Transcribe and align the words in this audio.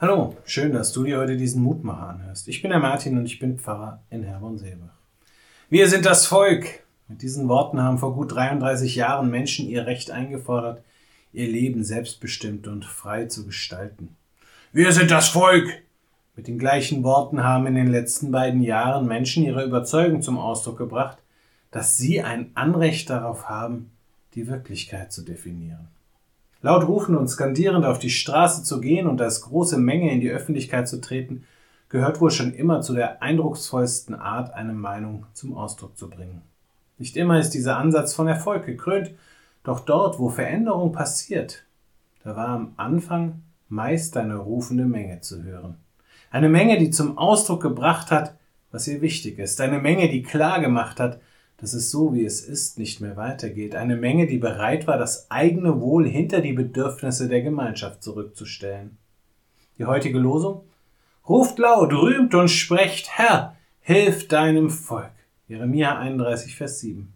Hallo, 0.00 0.36
schön, 0.44 0.70
dass 0.70 0.92
du 0.92 1.02
dir 1.02 1.18
heute 1.18 1.36
diesen 1.36 1.60
Mutmacher 1.60 2.10
anhörst. 2.10 2.46
Ich 2.46 2.62
bin 2.62 2.70
der 2.70 2.78
Martin 2.78 3.18
und 3.18 3.26
ich 3.26 3.40
bin 3.40 3.58
Pfarrer 3.58 4.00
in 4.10 4.22
Herborn-Seebach. 4.22 4.94
Wir 5.70 5.88
sind 5.88 6.06
das 6.06 6.24
Volk. 6.24 6.84
Mit 7.08 7.20
diesen 7.22 7.48
Worten 7.48 7.82
haben 7.82 7.98
vor 7.98 8.14
gut 8.14 8.32
33 8.32 8.94
Jahren 8.94 9.28
Menschen 9.28 9.68
ihr 9.68 9.86
Recht 9.86 10.12
eingefordert, 10.12 10.84
ihr 11.32 11.48
Leben 11.48 11.82
selbstbestimmt 11.82 12.68
und 12.68 12.84
frei 12.84 13.24
zu 13.24 13.44
gestalten. 13.44 14.14
Wir 14.70 14.92
sind 14.92 15.10
das 15.10 15.30
Volk. 15.30 15.66
Mit 16.36 16.46
den 16.46 16.60
gleichen 16.60 17.02
Worten 17.02 17.42
haben 17.42 17.66
in 17.66 17.74
den 17.74 17.88
letzten 17.88 18.30
beiden 18.30 18.62
Jahren 18.62 19.08
Menschen 19.08 19.42
ihre 19.42 19.64
Überzeugung 19.64 20.22
zum 20.22 20.38
Ausdruck 20.38 20.78
gebracht, 20.78 21.18
dass 21.72 21.96
sie 21.96 22.22
ein 22.22 22.52
Anrecht 22.54 23.10
darauf 23.10 23.48
haben, 23.48 23.90
die 24.36 24.46
Wirklichkeit 24.46 25.12
zu 25.12 25.22
definieren. 25.22 25.88
Laut 26.60 26.88
rufen 26.88 27.16
und 27.16 27.28
skandierend 27.28 27.84
auf 27.84 27.98
die 27.98 28.10
Straße 28.10 28.64
zu 28.64 28.80
gehen 28.80 29.06
und 29.06 29.20
als 29.20 29.42
große 29.42 29.78
Menge 29.78 30.12
in 30.12 30.20
die 30.20 30.30
Öffentlichkeit 30.30 30.88
zu 30.88 31.00
treten, 31.00 31.44
gehört 31.88 32.20
wohl 32.20 32.30
schon 32.30 32.52
immer 32.52 32.80
zu 32.80 32.94
der 32.94 33.22
eindrucksvollsten 33.22 34.14
Art, 34.14 34.52
eine 34.54 34.72
Meinung 34.72 35.26
zum 35.34 35.56
Ausdruck 35.56 35.96
zu 35.96 36.10
bringen. 36.10 36.42
Nicht 36.98 37.16
immer 37.16 37.38
ist 37.38 37.50
dieser 37.50 37.78
Ansatz 37.78 38.12
von 38.12 38.26
Erfolg 38.26 38.66
gekrönt, 38.66 39.12
doch 39.62 39.80
dort, 39.80 40.18
wo 40.18 40.28
Veränderung 40.28 40.92
passiert, 40.92 41.64
da 42.24 42.36
war 42.36 42.48
am 42.48 42.72
Anfang 42.76 43.42
meist 43.68 44.16
eine 44.16 44.36
rufende 44.36 44.84
Menge 44.84 45.20
zu 45.20 45.44
hören. 45.44 45.76
Eine 46.30 46.48
Menge, 46.48 46.78
die 46.78 46.90
zum 46.90 47.16
Ausdruck 47.16 47.62
gebracht 47.62 48.10
hat, 48.10 48.34
was 48.70 48.86
ihr 48.88 49.00
wichtig 49.00 49.38
ist. 49.38 49.60
Eine 49.60 49.78
Menge, 49.78 50.08
die 50.08 50.22
klar 50.22 50.60
gemacht 50.60 51.00
hat, 51.00 51.20
dass 51.60 51.74
es 51.74 51.90
so, 51.90 52.14
wie 52.14 52.24
es 52.24 52.40
ist, 52.40 52.78
nicht 52.78 53.00
mehr 53.00 53.16
weitergeht. 53.16 53.74
Eine 53.74 53.96
Menge, 53.96 54.26
die 54.26 54.38
bereit 54.38 54.86
war, 54.86 54.96
das 54.96 55.30
eigene 55.30 55.80
Wohl 55.80 56.08
hinter 56.08 56.40
die 56.40 56.52
Bedürfnisse 56.52 57.28
der 57.28 57.42
Gemeinschaft 57.42 58.02
zurückzustellen. 58.02 58.96
Die 59.76 59.84
heutige 59.84 60.18
Losung? 60.18 60.62
Ruft 61.28 61.58
laut, 61.58 61.92
rühmt 61.92 62.34
und 62.34 62.48
sprecht, 62.48 63.10
Herr, 63.10 63.56
hilf 63.80 64.28
deinem 64.28 64.70
Volk. 64.70 65.10
Jeremia 65.48 65.98
31, 65.98 66.54
Vers 66.54 66.80
7. 66.80 67.12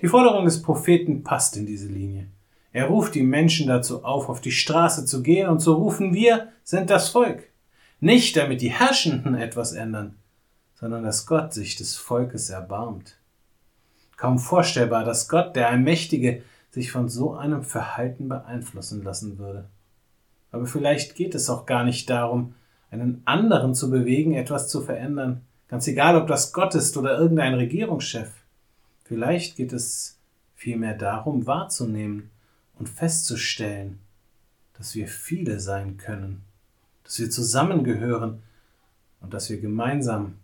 Die 0.00 0.08
Forderung 0.08 0.44
des 0.44 0.62
Propheten 0.62 1.22
passt 1.22 1.56
in 1.56 1.66
diese 1.66 1.88
Linie. 1.88 2.26
Er 2.72 2.86
ruft 2.86 3.14
die 3.14 3.22
Menschen 3.22 3.68
dazu 3.68 4.04
auf, 4.04 4.28
auf 4.28 4.40
die 4.40 4.52
Straße 4.52 5.04
zu 5.04 5.22
gehen 5.22 5.48
und 5.48 5.60
zu 5.60 5.74
rufen, 5.74 6.14
wir 6.14 6.48
sind 6.64 6.90
das 6.90 7.08
Volk. 7.08 7.44
Nicht 8.00 8.36
damit 8.36 8.62
die 8.62 8.70
Herrschenden 8.70 9.34
etwas 9.34 9.72
ändern, 9.72 10.16
sondern 10.74 11.02
dass 11.04 11.26
Gott 11.26 11.52
sich 11.52 11.76
des 11.76 11.96
Volkes 11.96 12.50
erbarmt. 12.50 13.19
Kaum 14.20 14.38
vorstellbar, 14.38 15.02
dass 15.02 15.30
Gott, 15.30 15.56
der 15.56 15.70
Allmächtige, 15.70 16.42
sich 16.70 16.92
von 16.92 17.08
so 17.08 17.32
einem 17.36 17.62
Verhalten 17.62 18.28
beeinflussen 18.28 19.02
lassen 19.02 19.38
würde. 19.38 19.64
Aber 20.52 20.66
vielleicht 20.66 21.14
geht 21.14 21.34
es 21.34 21.48
auch 21.48 21.64
gar 21.64 21.84
nicht 21.84 22.10
darum, 22.10 22.54
einen 22.90 23.22
anderen 23.24 23.74
zu 23.74 23.88
bewegen, 23.88 24.34
etwas 24.34 24.68
zu 24.68 24.82
verändern, 24.82 25.40
ganz 25.68 25.86
egal, 25.86 26.16
ob 26.16 26.26
das 26.26 26.52
Gott 26.52 26.74
ist 26.74 26.98
oder 26.98 27.18
irgendein 27.18 27.54
Regierungschef. 27.54 28.30
Vielleicht 29.04 29.56
geht 29.56 29.72
es 29.72 30.18
vielmehr 30.54 30.94
darum, 30.94 31.46
wahrzunehmen 31.46 32.28
und 32.78 32.90
festzustellen, 32.90 34.00
dass 34.76 34.94
wir 34.94 35.08
viele 35.08 35.60
sein 35.60 35.96
können, 35.96 36.42
dass 37.04 37.18
wir 37.18 37.30
zusammengehören 37.30 38.42
und 39.22 39.32
dass 39.32 39.48
wir 39.48 39.62
gemeinsam 39.62 40.34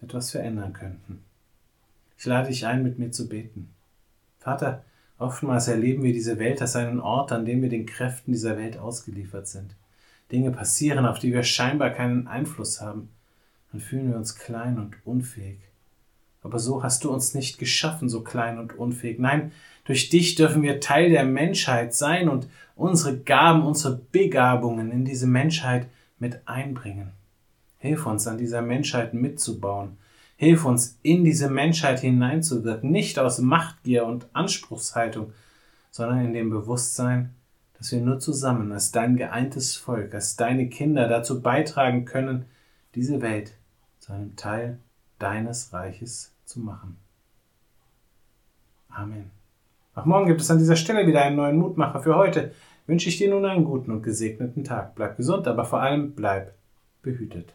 etwas 0.00 0.30
verändern 0.30 0.72
könnten. 0.72 1.22
Ich 2.20 2.26
lade 2.26 2.48
dich 2.48 2.66
ein, 2.66 2.82
mit 2.82 2.98
mir 2.98 3.10
zu 3.12 3.30
beten. 3.30 3.70
Vater, 4.40 4.84
oftmals 5.18 5.68
erleben 5.68 6.02
wir 6.02 6.12
diese 6.12 6.38
Welt 6.38 6.60
als 6.60 6.76
einen 6.76 7.00
Ort, 7.00 7.32
an 7.32 7.46
dem 7.46 7.62
wir 7.62 7.70
den 7.70 7.86
Kräften 7.86 8.32
dieser 8.32 8.58
Welt 8.58 8.76
ausgeliefert 8.76 9.48
sind. 9.48 9.74
Dinge 10.30 10.50
passieren, 10.50 11.06
auf 11.06 11.18
die 11.18 11.32
wir 11.32 11.42
scheinbar 11.44 11.88
keinen 11.88 12.28
Einfluss 12.28 12.82
haben. 12.82 13.08
Dann 13.72 13.80
fühlen 13.80 14.10
wir 14.10 14.18
uns 14.18 14.36
klein 14.36 14.78
und 14.78 14.96
unfähig. 15.06 15.60
Aber 16.42 16.58
so 16.58 16.82
hast 16.82 17.04
du 17.04 17.10
uns 17.10 17.32
nicht 17.32 17.58
geschaffen, 17.58 18.10
so 18.10 18.20
klein 18.20 18.58
und 18.58 18.76
unfähig. 18.76 19.18
Nein, 19.18 19.52
durch 19.84 20.10
dich 20.10 20.34
dürfen 20.34 20.60
wir 20.60 20.78
Teil 20.78 21.08
der 21.08 21.24
Menschheit 21.24 21.94
sein 21.94 22.28
und 22.28 22.48
unsere 22.76 23.16
Gaben, 23.16 23.62
unsere 23.62 23.98
Begabungen 24.12 24.92
in 24.92 25.06
diese 25.06 25.26
Menschheit 25.26 25.86
mit 26.18 26.46
einbringen. 26.46 27.12
Hilf 27.78 28.04
uns, 28.04 28.26
an 28.26 28.36
dieser 28.36 28.60
Menschheit 28.60 29.14
mitzubauen, 29.14 29.96
Hilf 30.40 30.64
uns, 30.64 30.98
in 31.02 31.22
diese 31.22 31.50
Menschheit 31.50 32.00
hineinzuwirken, 32.00 32.90
nicht 32.90 33.18
aus 33.18 33.40
Machtgier 33.40 34.06
und 34.06 34.26
Anspruchshaltung, 34.32 35.34
sondern 35.90 36.24
in 36.24 36.32
dem 36.32 36.48
Bewusstsein, 36.48 37.34
dass 37.76 37.92
wir 37.92 38.00
nur 38.00 38.20
zusammen 38.20 38.72
als 38.72 38.90
dein 38.90 39.18
geeintes 39.18 39.76
Volk, 39.76 40.14
als 40.14 40.36
deine 40.36 40.70
Kinder 40.70 41.08
dazu 41.08 41.42
beitragen 41.42 42.06
können, 42.06 42.46
diese 42.94 43.20
Welt 43.20 43.52
zu 43.98 44.14
einem 44.14 44.34
Teil 44.34 44.78
deines 45.18 45.74
Reiches 45.74 46.32
zu 46.46 46.60
machen. 46.60 46.96
Amen. 48.88 49.30
Auch 49.94 50.06
morgen 50.06 50.26
gibt 50.26 50.40
es 50.40 50.50
an 50.50 50.56
dieser 50.56 50.76
Stelle 50.76 51.06
wieder 51.06 51.20
einen 51.20 51.36
neuen 51.36 51.58
Mutmacher. 51.58 52.00
Für 52.00 52.16
heute 52.16 52.54
wünsche 52.86 53.10
ich 53.10 53.18
dir 53.18 53.28
nun 53.28 53.44
einen 53.44 53.66
guten 53.66 53.90
und 53.90 54.02
gesegneten 54.02 54.64
Tag. 54.64 54.94
Bleib 54.94 55.18
gesund, 55.18 55.46
aber 55.46 55.66
vor 55.66 55.82
allem 55.82 56.14
bleib 56.14 56.54
behütet. 57.02 57.52